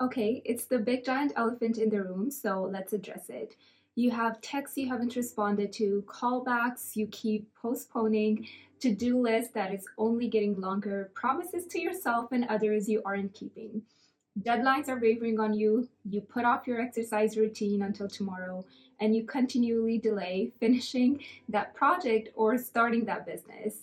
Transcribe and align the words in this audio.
Okay, 0.00 0.42
it's 0.44 0.66
the 0.66 0.78
big 0.78 1.04
giant 1.04 1.32
elephant 1.34 1.78
in 1.78 1.90
the 1.90 2.00
room, 2.00 2.30
so 2.30 2.62
let's 2.62 2.92
address 2.92 3.28
it. 3.30 3.56
You 3.96 4.12
have 4.12 4.40
texts 4.40 4.78
you 4.78 4.88
haven't 4.88 5.16
responded 5.16 5.72
to, 5.72 6.04
callbacks 6.06 6.94
you 6.94 7.08
keep 7.08 7.52
postponing, 7.56 8.46
to 8.78 8.94
do 8.94 9.20
list 9.20 9.54
that 9.54 9.74
is 9.74 9.84
only 9.98 10.28
getting 10.28 10.60
longer, 10.60 11.10
promises 11.14 11.66
to 11.66 11.80
yourself 11.80 12.30
and 12.30 12.44
others 12.44 12.88
you 12.88 13.02
aren't 13.04 13.34
keeping. 13.34 13.82
Deadlines 14.42 14.88
are 14.88 15.00
wavering 15.00 15.40
on 15.40 15.52
you, 15.52 15.88
you 16.08 16.20
put 16.20 16.44
off 16.44 16.68
your 16.68 16.80
exercise 16.80 17.36
routine 17.36 17.82
until 17.82 18.06
tomorrow, 18.06 18.64
and 19.00 19.16
you 19.16 19.24
continually 19.24 19.98
delay 19.98 20.52
finishing 20.60 21.20
that 21.48 21.74
project 21.74 22.28
or 22.36 22.56
starting 22.56 23.04
that 23.06 23.26
business. 23.26 23.78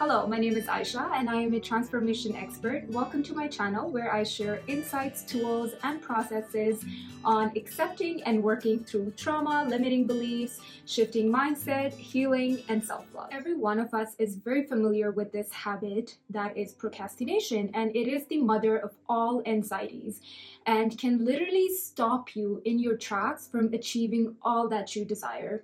Hello, 0.00 0.26
my 0.26 0.38
name 0.38 0.56
is 0.56 0.66
Aisha 0.66 1.10
and 1.12 1.30
I 1.30 1.36
am 1.36 1.54
a 1.54 1.60
transformation 1.60 2.34
expert. 2.34 2.84
Welcome 2.88 3.22
to 3.24 3.34
my 3.34 3.46
channel 3.46 3.88
where 3.88 4.12
I 4.12 4.24
share 4.24 4.60
insights, 4.66 5.22
tools, 5.22 5.72
and 5.84 6.02
processes 6.02 6.84
on 7.24 7.52
accepting 7.54 8.20
and 8.24 8.42
working 8.42 8.82
through 8.82 9.12
trauma, 9.16 9.64
limiting 9.68 10.06
beliefs, 10.06 10.58
shifting 10.86 11.32
mindset, 11.32 11.92
healing, 11.92 12.64
and 12.68 12.84
self 12.84 13.06
love. 13.14 13.28
Every 13.30 13.54
one 13.54 13.78
of 13.78 13.94
us 13.94 14.16
is 14.18 14.34
very 14.34 14.66
familiar 14.66 15.12
with 15.12 15.30
this 15.30 15.52
habit 15.52 16.16
that 16.30 16.56
is 16.56 16.72
procrastination, 16.72 17.70
and 17.74 17.94
it 17.94 18.08
is 18.08 18.26
the 18.26 18.38
mother 18.38 18.78
of 18.78 18.92
all 19.08 19.40
anxieties 19.46 20.20
and 20.66 20.98
can 20.98 21.24
literally 21.24 21.68
stop 21.68 22.34
you 22.34 22.60
in 22.64 22.80
your 22.80 22.96
tracks 22.96 23.46
from 23.46 23.72
achieving 23.72 24.34
all 24.42 24.68
that 24.68 24.96
you 24.96 25.04
desire. 25.04 25.62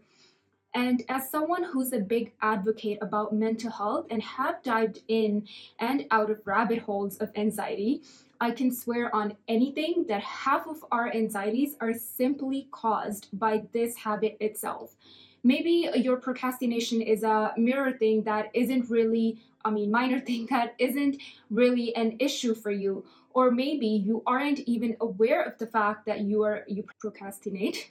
And 0.75 1.03
as 1.09 1.31
someone 1.31 1.65
who's 1.65 1.93
a 1.93 1.99
big 1.99 2.33
advocate 2.43 2.99
about 3.01 3.35
mental 3.35 3.71
health 3.71 4.07
and 4.11 4.23
have 4.23 4.63
dived 4.63 5.01
in 5.09 5.49
and 5.79 6.07
out 6.11 6.31
of 6.31 6.47
rabbit 6.47 6.81
holes 6.81 7.17
of 7.19 7.31
anxiety, 7.37 8.03
I 8.41 8.53
can 8.53 8.73
swear 8.73 9.15
on 9.15 9.37
anything 9.49 10.05
that 10.09 10.23
half 10.23 10.69
of 10.69 10.85
our 10.93 11.13
anxieties 11.13 11.75
are 11.81 11.95
simply 11.95 12.69
caused 12.71 13.29
by 13.33 13.65
this 13.73 13.97
habit 13.97 14.37
itself. 14.41 14.95
Maybe 15.43 15.89
your 15.95 16.19
procrastination 16.19 17.01
is 17.01 17.23
a 17.23 17.53
mirror 17.57 17.93
thing 17.93 18.23
that 18.25 18.51
isn't 18.55 18.91
really, 18.91 19.41
I 19.65 19.71
mean, 19.71 19.91
minor 19.91 20.21
thing 20.29 20.47
that 20.51 20.75
isn't 20.79 21.17
really 21.51 21.95
an 21.97 22.17
issue 22.19 22.55
for 22.55 22.71
you. 22.71 23.05
Or 23.31 23.51
maybe 23.51 23.87
you 23.87 24.23
aren't 24.27 24.61
even 24.61 24.97
aware 25.01 25.43
of 25.43 25.59
the 25.59 25.67
fact 25.67 26.07
that 26.07 26.21
you 26.21 26.43
are 26.43 26.65
you 26.67 26.85
procrastinate 27.01 27.91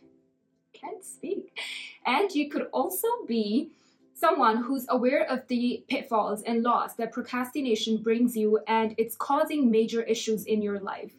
can't 0.80 1.04
speak. 1.04 1.58
And 2.06 2.34
you 2.34 2.50
could 2.50 2.68
also 2.72 3.08
be 3.28 3.72
someone 4.14 4.58
who's 4.64 4.86
aware 4.90 5.30
of 5.30 5.48
the 5.48 5.84
pitfalls 5.88 6.42
and 6.42 6.64
loss 6.64 6.96
that 6.96 7.12
procrastination 7.12 7.98
brings 7.98 8.36
you 8.36 8.60
and 8.68 8.96
it's 8.98 9.16
causing 9.16 9.70
major 9.70 10.02
issues 10.02 10.46
in 10.46 10.62
your 10.62 10.80
life. 10.80 11.14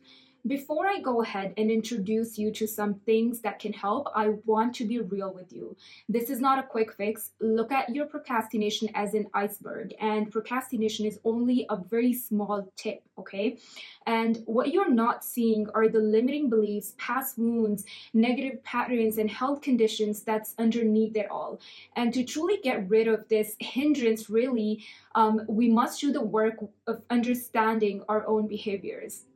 Before 0.49 0.87
I 0.87 0.99
go 1.01 1.21
ahead 1.21 1.53
and 1.59 1.71
introduce 1.71 2.39
you 2.39 2.51
to 2.53 2.67
some 2.67 2.95
things 2.95 3.41
that 3.41 3.59
can 3.59 3.75
help, 3.75 4.09
I 4.15 4.31
want 4.47 4.75
to 4.77 4.87
be 4.87 4.99
real 4.99 5.31
with 5.31 5.53
you. 5.53 5.77
This 6.09 6.31
is 6.31 6.41
not 6.41 6.59
a 6.59 6.63
quick 6.63 6.95
fix. 6.95 7.33
Look 7.39 7.71
at 7.71 7.95
your 7.95 8.07
procrastination 8.07 8.89
as 8.95 9.13
an 9.13 9.27
iceberg, 9.35 9.95
and 10.01 10.33
procrastination 10.33 11.05
is 11.05 11.21
only 11.23 11.67
a 11.69 11.77
very 11.77 12.15
small 12.15 12.73
tip, 12.77 13.03
okay? 13.19 13.59
And 14.07 14.43
what 14.47 14.73
you're 14.73 14.91
not 14.91 15.23
seeing 15.23 15.69
are 15.75 15.87
the 15.87 15.99
limiting 15.99 16.49
beliefs, 16.49 16.95
past 16.97 17.37
wounds, 17.37 17.85
negative 18.15 18.65
patterns, 18.65 19.19
and 19.19 19.31
health 19.31 19.61
conditions 19.61 20.23
that's 20.23 20.55
underneath 20.59 21.15
it 21.15 21.31
all. 21.31 21.61
And 21.95 22.15
to 22.15 22.25
truly 22.25 22.57
get 22.65 22.89
rid 22.89 23.07
of 23.07 23.29
this 23.29 23.55
hindrance, 23.61 24.31
really, 24.31 24.83
um, 25.15 25.43
we 25.47 25.69
must 25.69 26.01
do 26.01 26.11
the 26.11 26.23
work 26.23 26.55
of 26.87 27.03
understanding 27.11 28.03
our 28.09 28.27
own 28.27 28.47
behaviors. 28.47 29.27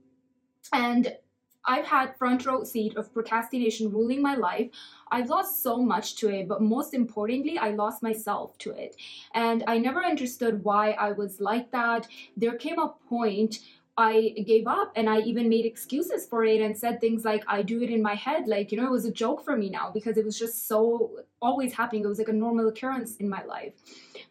And 0.72 1.16
I've 1.64 1.86
had 1.86 2.16
front 2.16 2.44
row 2.44 2.64
seat 2.64 2.96
of 2.96 3.12
procrastination 3.12 3.92
ruling 3.92 4.20
my 4.20 4.34
life. 4.34 4.70
I've 5.10 5.28
lost 5.28 5.62
so 5.62 5.76
much 5.76 6.16
to 6.16 6.28
it, 6.28 6.48
but 6.48 6.62
most 6.62 6.94
importantly, 6.94 7.58
I 7.58 7.70
lost 7.70 8.02
myself 8.02 8.58
to 8.58 8.70
it. 8.70 8.96
And 9.34 9.62
I 9.66 9.78
never 9.78 10.04
understood 10.04 10.64
why 10.64 10.92
I 10.92 11.12
was 11.12 11.40
like 11.40 11.70
that. 11.70 12.08
There 12.36 12.56
came 12.56 12.78
a 12.78 12.94
point 13.08 13.60
I 13.96 14.34
gave 14.46 14.66
up 14.66 14.92
and 14.96 15.08
I 15.08 15.20
even 15.20 15.50
made 15.50 15.66
excuses 15.66 16.26
for 16.26 16.44
it 16.44 16.62
and 16.62 16.76
said 16.76 16.98
things 17.00 17.26
like, 17.26 17.44
I 17.46 17.60
do 17.62 17.82
it 17.82 17.90
in 17.90 18.02
my 18.02 18.14
head. 18.14 18.48
Like, 18.48 18.72
you 18.72 18.80
know, 18.80 18.86
it 18.86 18.90
was 18.90 19.04
a 19.04 19.12
joke 19.12 19.44
for 19.44 19.54
me 19.54 19.68
now 19.68 19.90
because 19.92 20.16
it 20.16 20.24
was 20.24 20.38
just 20.38 20.66
so 20.66 21.10
always 21.42 21.74
happening. 21.74 22.04
It 22.04 22.08
was 22.08 22.18
like 22.18 22.28
a 22.28 22.32
normal 22.32 22.68
occurrence 22.68 23.16
in 23.16 23.28
my 23.28 23.44
life. 23.44 23.74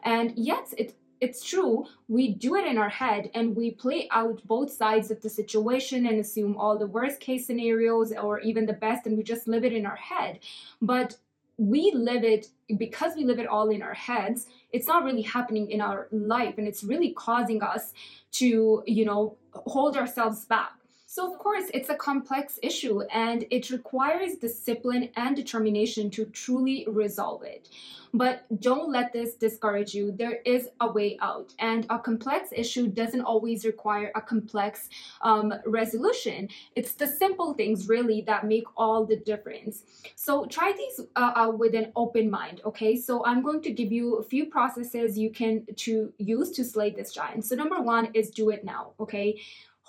And 0.02 0.36
yet, 0.36 0.74
it 0.76 0.96
it's 1.22 1.44
true, 1.44 1.86
we 2.08 2.34
do 2.34 2.56
it 2.56 2.66
in 2.66 2.76
our 2.76 2.88
head 2.88 3.30
and 3.32 3.54
we 3.54 3.70
play 3.70 4.08
out 4.10 4.44
both 4.44 4.72
sides 4.72 5.08
of 5.12 5.22
the 5.22 5.30
situation 5.30 6.04
and 6.06 6.18
assume 6.18 6.56
all 6.56 6.76
the 6.76 6.88
worst 6.88 7.20
case 7.20 7.46
scenarios 7.46 8.12
or 8.12 8.40
even 8.40 8.66
the 8.66 8.72
best, 8.72 9.06
and 9.06 9.16
we 9.16 9.22
just 9.22 9.46
live 9.46 9.64
it 9.64 9.72
in 9.72 9.86
our 9.86 9.94
head. 9.96 10.40
But 10.80 11.16
we 11.58 11.92
live 11.94 12.24
it 12.24 12.48
because 12.76 13.14
we 13.14 13.24
live 13.24 13.38
it 13.38 13.46
all 13.46 13.68
in 13.70 13.82
our 13.82 13.94
heads 13.94 14.46
it's 14.72 14.88
not 14.88 15.04
really 15.04 15.22
happening 15.22 15.70
in 15.70 15.82
our 15.82 16.08
life 16.10 16.54
and 16.56 16.66
it's 16.66 16.82
really 16.82 17.12
causing 17.12 17.62
us 17.62 17.92
to 18.32 18.82
you 18.86 19.04
know 19.04 19.36
hold 19.52 19.94
ourselves 19.94 20.46
back 20.46 20.72
so, 21.12 21.30
of 21.30 21.38
course, 21.38 21.64
it's 21.74 21.90
a 21.90 21.94
complex 21.94 22.58
issue 22.62 23.02
and 23.12 23.44
it 23.50 23.68
requires 23.68 24.36
discipline 24.36 25.10
and 25.14 25.36
determination 25.36 26.08
to 26.12 26.24
truly 26.24 26.86
resolve 26.88 27.42
it. 27.42 27.68
But 28.14 28.44
don't 28.62 28.90
let 28.90 29.12
this 29.12 29.34
discourage 29.34 29.94
you. 29.94 30.12
There 30.12 30.40
is 30.46 30.70
a 30.80 30.90
way 30.90 31.18
out, 31.20 31.52
and 31.58 31.86
a 31.90 31.98
complex 31.98 32.48
issue 32.54 32.86
doesn't 32.86 33.22
always 33.22 33.66
require 33.66 34.10
a 34.14 34.22
complex 34.22 34.88
um, 35.20 35.52
resolution. 35.66 36.48
It's 36.76 36.92
the 36.92 37.06
simple 37.06 37.54
things, 37.54 37.88
really, 37.88 38.22
that 38.22 38.46
make 38.46 38.64
all 38.76 39.04
the 39.04 39.16
difference. 39.16 39.84
So, 40.16 40.46
try 40.46 40.72
these 40.76 41.06
uh, 41.16 41.52
with 41.54 41.74
an 41.74 41.92
open 41.96 42.30
mind, 42.30 42.60
okay? 42.66 42.96
So, 42.96 43.24
I'm 43.24 43.42
going 43.42 43.62
to 43.62 43.70
give 43.70 43.92
you 43.92 44.16
a 44.16 44.22
few 44.22 44.46
processes 44.46 45.18
you 45.18 45.30
can 45.30 45.66
to 45.76 46.12
use 46.18 46.50
to 46.52 46.64
slay 46.64 46.90
this 46.90 47.12
giant. 47.12 47.46
So, 47.46 47.54
number 47.56 47.80
one 47.80 48.10
is 48.12 48.30
do 48.30 48.50
it 48.50 48.62
now, 48.62 48.92
okay? 49.00 49.40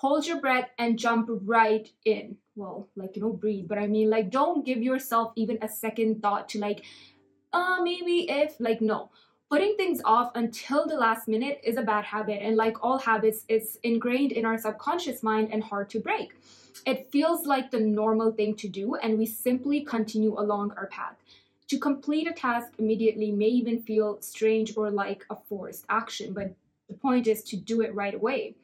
Hold 0.04 0.26
your 0.26 0.38
breath 0.38 0.68
and 0.78 0.98
jump 0.98 1.30
right 1.30 1.88
in. 2.04 2.36
Well, 2.56 2.88
like, 2.94 3.16
you 3.16 3.22
know, 3.22 3.32
breathe, 3.32 3.68
but 3.68 3.78
I 3.78 3.86
mean, 3.86 4.10
like, 4.10 4.30
don't 4.30 4.64
give 4.64 4.82
yourself 4.82 5.32
even 5.34 5.58
a 5.62 5.68
second 5.68 6.20
thought 6.20 6.50
to, 6.50 6.58
like, 6.58 6.84
uh, 7.54 7.78
maybe 7.82 8.16
if, 8.28 8.60
like, 8.60 8.82
no. 8.82 9.10
Putting 9.50 9.76
things 9.76 10.02
off 10.04 10.30
until 10.34 10.86
the 10.86 10.96
last 10.96 11.26
minute 11.26 11.58
is 11.64 11.78
a 11.78 11.82
bad 11.82 12.04
habit, 12.04 12.42
and 12.42 12.54
like 12.56 12.76
all 12.84 12.98
habits, 12.98 13.44
it's 13.48 13.76
ingrained 13.82 14.32
in 14.32 14.44
our 14.44 14.58
subconscious 14.58 15.22
mind 15.22 15.48
and 15.52 15.62
hard 15.62 15.88
to 15.90 16.00
break. 16.00 16.34
It 16.84 17.10
feels 17.10 17.46
like 17.46 17.70
the 17.70 17.80
normal 17.80 18.32
thing 18.32 18.56
to 18.56 18.68
do, 18.68 18.96
and 18.96 19.18
we 19.18 19.26
simply 19.26 19.80
continue 19.94 20.34
along 20.38 20.72
our 20.76 20.88
path. 20.88 21.16
To 21.68 21.78
complete 21.78 22.26
a 22.26 22.32
task 22.32 22.68
immediately 22.78 23.30
may 23.30 23.52
even 23.60 23.80
feel 23.82 24.20
strange 24.20 24.76
or 24.76 24.90
like 24.90 25.24
a 25.30 25.36
forced 25.48 25.86
action, 25.88 26.34
but 26.34 26.54
the 26.88 26.94
point 26.94 27.26
is 27.26 27.42
to 27.44 27.56
do 27.56 27.80
it 27.80 27.94
right 27.94 28.14
away. 28.14 28.54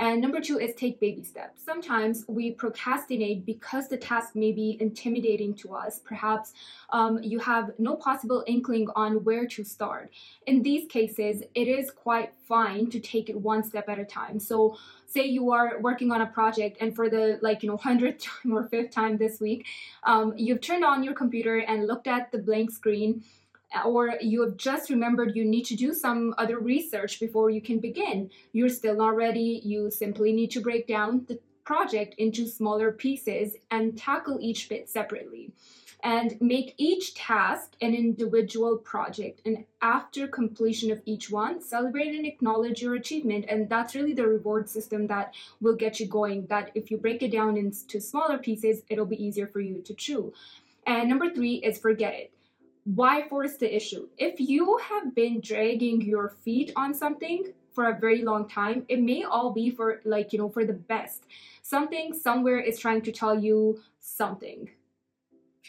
And 0.00 0.22
number 0.22 0.40
two 0.40 0.58
is 0.58 0.74
take 0.74 0.98
baby 0.98 1.22
steps. 1.22 1.62
Sometimes 1.62 2.24
we 2.26 2.52
procrastinate 2.52 3.44
because 3.44 3.86
the 3.86 3.98
task 3.98 4.34
may 4.34 4.50
be 4.50 4.78
intimidating 4.80 5.54
to 5.56 5.74
us. 5.74 6.00
Perhaps 6.02 6.54
um, 6.88 7.22
you 7.22 7.38
have 7.38 7.72
no 7.78 7.96
possible 7.96 8.42
inkling 8.46 8.88
on 8.96 9.22
where 9.24 9.46
to 9.48 9.62
start. 9.62 10.10
In 10.46 10.62
these 10.62 10.88
cases, 10.88 11.42
it 11.54 11.68
is 11.68 11.90
quite 11.90 12.32
fine 12.48 12.88
to 12.88 12.98
take 12.98 13.28
it 13.28 13.38
one 13.38 13.62
step 13.62 13.90
at 13.90 13.98
a 13.98 14.04
time. 14.06 14.40
So, 14.40 14.78
say 15.06 15.26
you 15.26 15.50
are 15.50 15.78
working 15.80 16.12
on 16.12 16.22
a 16.22 16.26
project 16.26 16.78
and 16.80 16.94
for 16.96 17.10
the 17.10 17.38
like 17.42 17.62
you 17.62 17.68
know 17.68 17.76
hundredth 17.88 18.22
time 18.24 18.54
or 18.54 18.68
fifth 18.68 18.92
time 18.92 19.18
this 19.18 19.38
week, 19.38 19.66
um, 20.04 20.32
you've 20.34 20.62
turned 20.62 20.84
on 20.84 21.02
your 21.02 21.14
computer 21.14 21.58
and 21.58 21.86
looked 21.86 22.06
at 22.06 22.32
the 22.32 22.38
blank 22.38 22.70
screen 22.70 23.22
or 23.84 24.14
you 24.20 24.42
have 24.42 24.56
just 24.56 24.90
remembered 24.90 25.36
you 25.36 25.44
need 25.44 25.64
to 25.66 25.76
do 25.76 25.94
some 25.94 26.34
other 26.38 26.58
research 26.58 27.20
before 27.20 27.50
you 27.50 27.60
can 27.60 27.78
begin. 27.78 28.30
You're 28.52 28.68
still 28.68 28.96
not 28.96 29.16
ready. 29.16 29.60
You 29.64 29.90
simply 29.90 30.32
need 30.32 30.50
to 30.52 30.60
break 30.60 30.86
down 30.86 31.24
the 31.28 31.38
project 31.64 32.14
into 32.18 32.48
smaller 32.48 32.90
pieces 32.90 33.56
and 33.70 33.96
tackle 33.96 34.38
each 34.40 34.68
bit 34.68 34.88
separately. 34.88 35.52
And 36.02 36.40
make 36.40 36.74
each 36.78 37.14
task 37.14 37.76
an 37.82 37.94
individual 37.94 38.78
project. 38.78 39.42
And 39.44 39.66
after 39.82 40.26
completion 40.26 40.90
of 40.90 41.02
each 41.04 41.30
one, 41.30 41.60
celebrate 41.60 42.14
and 42.14 42.24
acknowledge 42.24 42.80
your 42.80 42.94
achievement. 42.94 43.44
And 43.50 43.68
that's 43.68 43.94
really 43.94 44.14
the 44.14 44.26
reward 44.26 44.66
system 44.70 45.06
that 45.08 45.34
will 45.60 45.76
get 45.76 46.00
you 46.00 46.06
going. 46.06 46.46
That 46.46 46.70
if 46.74 46.90
you 46.90 46.96
break 46.96 47.22
it 47.22 47.32
down 47.32 47.58
into 47.58 48.00
smaller 48.00 48.38
pieces, 48.38 48.82
it'll 48.88 49.04
be 49.04 49.22
easier 49.22 49.46
for 49.46 49.60
you 49.60 49.82
to 49.82 49.92
chew. 49.92 50.32
And 50.86 51.06
number 51.06 51.28
three 51.28 51.56
is 51.56 51.78
forget 51.78 52.14
it 52.14 52.32
why 52.94 53.28
force 53.28 53.56
the 53.56 53.74
issue? 53.74 54.08
If 54.18 54.40
you 54.40 54.78
have 54.78 55.14
been 55.14 55.40
dragging 55.40 56.02
your 56.02 56.30
feet 56.42 56.72
on 56.74 56.92
something 56.92 57.52
for 57.72 57.88
a 57.88 57.98
very 57.98 58.22
long 58.22 58.48
time, 58.48 58.84
it 58.88 59.00
may 59.00 59.22
all 59.22 59.52
be 59.52 59.70
for 59.70 60.00
like, 60.04 60.32
you 60.32 60.38
know, 60.38 60.48
for 60.48 60.64
the 60.64 60.72
best. 60.72 61.24
Something 61.62 62.12
somewhere 62.12 62.58
is 62.58 62.78
trying 62.78 63.02
to 63.02 63.12
tell 63.12 63.38
you 63.38 63.80
something. 64.00 64.70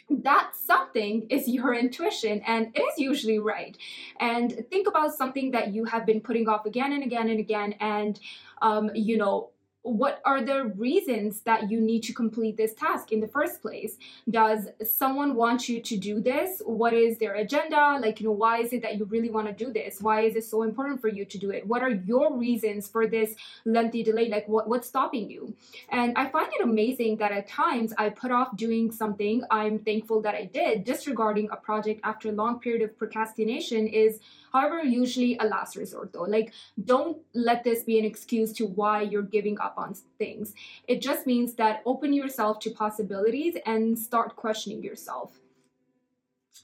That 0.09 0.53
something 0.56 1.27
is 1.29 1.47
your 1.47 1.75
intuition 1.75 2.41
and 2.47 2.71
it 2.73 2.81
is 2.81 2.97
usually 2.97 3.39
right. 3.39 3.77
And 4.19 4.65
think 4.71 4.88
about 4.88 5.13
something 5.13 5.51
that 5.51 5.73
you 5.73 5.85
have 5.85 6.06
been 6.07 6.21
putting 6.21 6.50
off 6.50 6.65
again 6.65 6.91
and 6.91 7.03
again 7.03 7.29
and 7.29 7.39
again 7.39 7.75
and 7.79 8.19
um, 8.63 8.89
you 8.95 9.18
know, 9.18 9.50
what 9.83 10.22
are 10.25 10.44
the 10.44 10.66
reasons 10.66 11.42
that 11.42 11.72
you 11.72 11.81
need 11.81 12.04
to 12.04 12.13
complete 12.13 12.56
this 12.56 12.74
task 12.74 13.12
in 13.12 13.19
the 13.19 13.28
first 13.28 13.62
place? 13.62 13.98
Does 14.30 14.68
someone 14.83 15.36
want 15.36 15.68
you 15.68 15.81
to 15.81 15.98
do 15.98 16.22
this? 16.22 16.62
What 16.66 16.94
is 16.94 17.18
their 17.18 17.36
agenda? 17.36 17.98
Like 18.00 18.19
you 18.19 18.28
know 18.28 18.33
why 18.33 18.60
is 18.60 18.74
it 18.74 18.83
that 18.83 18.98
you 18.98 19.06
really 19.06 19.30
want 19.30 19.48
to 19.48 19.66
do 19.66 19.74
this? 19.74 20.00
Why 20.00 20.22
is 20.22 20.36
it 20.36 20.44
so 20.44 20.63
important 20.63 21.01
for 21.01 21.07
you 21.07 21.25
to 21.25 21.38
do 21.38 21.50
it? 21.50 21.66
What 21.66 21.81
are 21.81 21.89
your 21.89 22.38
reasons 22.38 22.88
for 22.88 23.07
this 23.07 23.36
lengthy 23.66 24.04
delay? 24.04 24.30
Like 24.30 24.48
what, 24.48 24.68
what's 24.68 24.88
stopping 24.88 25.30
you? 25.30 25.54
And 25.89 26.18
i 26.18 26.28
find 26.30 26.51
it 26.54 26.62
amazing 26.63 27.18
that 27.18 27.31
at 27.31 27.48
times 27.48 27.94
i 27.98 28.10
put 28.10 28.31
off 28.31 28.56
doing 28.56 28.92
something 28.92 29.44
i'm 29.50 29.80
thankful 29.80 30.22
that 30.22 30.36
i 30.36 30.45
did. 30.45 30.83
Disregarding 30.83 31.50
a 31.51 31.56
project 31.56 32.01
after 32.04 32.30
a 32.30 32.31
long 32.31 32.60
period 32.60 32.81
of 32.81 32.98
procrastination 32.98 33.88
is 33.88 34.19
However, 34.51 34.83
usually 34.83 35.38
a 35.38 35.45
last 35.45 35.75
resort 35.75 36.13
though. 36.13 36.24
Like, 36.24 36.53
don't 36.86 37.18
let 37.33 37.63
this 37.63 37.83
be 37.83 38.00
an 38.00 38.06
excuse 38.06 38.51
to 38.53 38.65
why 38.65 39.01
you're 39.01 39.21
giving 39.21 39.59
up 39.59 39.75
on 39.77 39.95
things. 40.18 40.53
It 40.88 41.01
just 41.01 41.25
means 41.25 41.53
that 41.56 41.81
open 41.86 42.13
yourself 42.13 42.59
to 42.62 42.71
possibilities 42.71 43.56
and 43.65 43.98
start 43.98 44.36
questioning 44.36 44.83
yourself. 44.83 45.39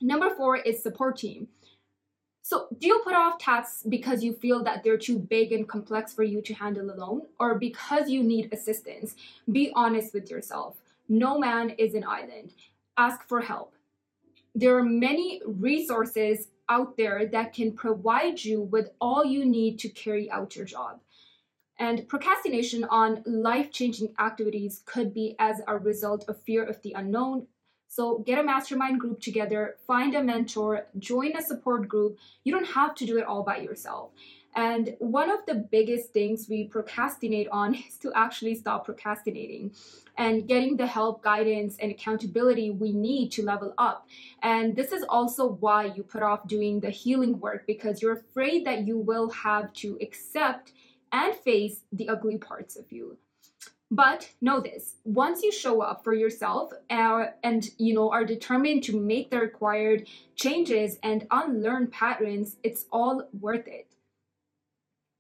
Number 0.02 0.30
four 0.36 0.58
is 0.58 0.84
support 0.84 1.18
team. 1.18 1.48
So, 2.42 2.68
do 2.80 2.88
you 2.88 3.02
put 3.04 3.14
off 3.14 3.40
tasks 3.40 3.84
because 3.90 4.24
you 4.24 4.32
feel 4.32 4.64
that 4.64 4.82
they're 4.82 4.98
too 4.98 5.20
big 5.20 5.52
and 5.52 5.68
complex 5.68 6.14
for 6.14 6.24
you 6.24 6.42
to 6.44 6.54
handle 6.54 6.90
alone, 6.92 7.24
or 7.42 7.56
because 7.56 8.10
you 8.10 8.24
need 8.24 8.54
assistance? 8.54 9.16
Be 9.52 9.72
honest 9.76 10.14
with 10.14 10.32
yourself. 10.32 10.78
No 11.10 11.38
man 11.38 11.72
is 11.72 11.94
an 11.94 12.06
island. 12.06 12.54
Ask 12.96 13.28
for 13.28 13.42
help. 13.42 13.74
There 14.56 14.78
are 14.78 14.84
many 14.84 15.42
resources 15.46 16.48
out 16.70 16.98
there 16.98 17.26
that 17.26 17.54
can 17.54 17.72
provide 17.74 18.44
you 18.44 18.62
with 18.62 18.90
all 19.00 19.24
you 19.26 19.46
need 19.46 19.80
to 19.80 19.90
carry 19.90 20.30
out 20.30 20.56
your 20.56 20.66
job. 20.66 21.00
And 21.80 22.08
procrastination 22.08 22.84
on 22.86 23.24
life 23.26 23.72
changing 23.72 24.14
activities 24.20 24.82
could 24.86 25.14
be 25.14 25.36
as 25.40 25.62
a 25.68 25.78
result 25.78 26.26
of 26.28 26.42
fear 26.42 26.64
of 26.64 26.82
the 26.82 26.94
unknown. 26.94 27.48
So, 27.88 28.20
get 28.20 28.38
a 28.40 28.44
mastermind 28.44 29.00
group 29.00 29.20
together, 29.20 29.78
find 29.88 30.14
a 30.16 30.24
mentor, 30.24 30.88
join 31.00 31.36
a 31.36 31.42
support 31.42 31.88
group. 31.88 32.18
You 32.44 32.54
don't 32.54 32.68
have 32.68 32.96
to 32.96 33.06
do 33.06 33.18
it 33.18 33.26
all 33.26 33.44
by 33.44 33.58
yourself. 33.58 34.12
And 34.58 34.96
one 34.98 35.30
of 35.30 35.46
the 35.46 35.54
biggest 35.54 36.14
things 36.14 36.48
we 36.50 36.66
procrastinate 36.66 37.48
on 37.52 37.76
is 37.88 37.98
to 38.02 38.12
actually 38.16 38.56
stop 38.56 38.86
procrastinating 38.86 39.72
and 40.18 40.48
getting 40.48 40.78
the 40.78 40.88
help, 40.88 41.22
guidance, 41.22 41.78
and 41.80 41.92
accountability 41.92 42.72
we 42.72 42.92
need 42.92 43.32
to 43.34 43.44
level 43.44 43.74
up. 43.78 44.08
And 44.42 44.76
this 44.76 44.92
is 44.92 45.06
also 45.08 45.48
why 45.48 45.86
you 45.86 46.02
put 46.02 46.24
off 46.24 46.48
doing 46.48 46.80
the 46.80 46.90
healing 46.90 47.40
work 47.40 47.68
because 47.68 48.02
you're 48.02 48.18
afraid 48.18 48.66
that 48.66 48.88
you 48.88 48.98
will 48.98 49.30
have 49.30 49.72
to 49.74 49.98
accept 50.02 50.74
and 51.12 51.36
face 51.36 51.82
the 51.92 52.10
ugly 52.10 52.38
parts 52.38 52.76
of 52.76 52.92
you. 52.92 53.18
But 53.90 54.34
know 54.42 54.60
this: 54.60 54.96
once 55.06 55.44
you 55.44 55.52
show 55.52 55.82
up 55.82 56.04
for 56.04 56.14
yourself 56.14 56.74
uh, 56.90 57.28
and 57.42 57.70
you 57.78 57.94
know 57.94 58.12
are 58.12 58.26
determined 58.26 58.84
to 58.84 59.00
make 59.00 59.30
the 59.30 59.40
required 59.40 60.08
changes 60.36 61.00
and 61.02 61.26
unlearn 61.32 61.88
patterns, 61.88 62.58
it's 62.64 62.86
all 62.92 63.30
worth 63.40 63.68
it. 63.68 63.87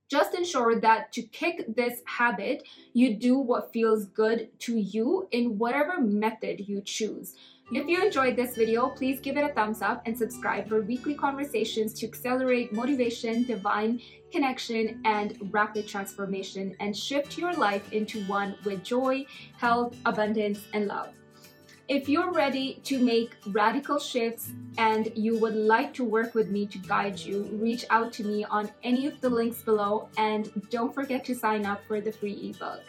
Just 0.09 0.33
ensure 0.33 0.79
that 0.79 1.11
to 1.13 1.21
kick 1.21 1.65
this 1.75 2.01
habit, 2.05 2.63
you 2.93 3.15
do 3.15 3.37
what 3.37 3.73
feels 3.73 4.05
good 4.05 4.49
to 4.59 4.77
you 4.77 5.27
in 5.31 5.57
whatever 5.57 5.99
method 5.99 6.67
you 6.67 6.81
choose. 6.81 7.35
If 7.73 7.85
you 7.85 8.01
enjoyed 8.01 8.37
this 8.37 8.55
video, 8.55 8.87
please 8.87 9.19
give 9.19 9.35
it 9.35 9.43
a 9.43 9.53
thumbs 9.53 9.81
up 9.81 10.01
and 10.05 10.17
subscribe 10.17 10.69
for 10.69 10.81
weekly 10.81 11.13
conversations 11.13 11.93
to 11.95 12.07
accelerate 12.07 12.71
motivation, 12.71 13.43
divine 13.43 13.99
connection, 14.31 15.01
and 15.03 15.37
rapid 15.51 15.85
transformation 15.85 16.73
and 16.79 16.95
shift 16.95 17.37
your 17.37 17.51
life 17.51 17.91
into 17.91 18.23
one 18.23 18.55
with 18.63 18.85
joy, 18.85 19.25
health, 19.57 19.97
abundance, 20.05 20.61
and 20.71 20.87
love. 20.87 21.09
If 21.87 22.09
you're 22.09 22.33
ready 22.33 22.81
to 22.83 22.99
make 22.99 23.37
radical 23.45 23.97
shifts 23.97 24.51
and 24.77 25.09
you 25.15 25.39
would 25.39 25.55
like 25.55 25.93
to 25.93 26.03
work 26.03 26.35
with 26.35 26.49
me 26.49 26.65
to 26.65 26.77
guide 26.79 27.17
you, 27.17 27.43
reach 27.53 27.85
out 27.89 28.11
to 28.13 28.25
me 28.25 28.43
on 28.43 28.69
any 28.83 29.07
of 29.07 29.21
the 29.21 29.29
links 29.29 29.61
below 29.61 30.09
and 30.17 30.51
don't 30.69 30.93
forget 30.93 31.23
to 31.23 31.33
sign 31.33 31.65
up 31.65 31.81
for 31.87 32.01
the 32.01 32.11
free 32.11 32.53
ebook. 32.53 32.83